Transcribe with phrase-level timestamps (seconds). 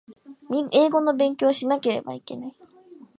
[0.71, 2.55] 英語の勉強をしなければいけない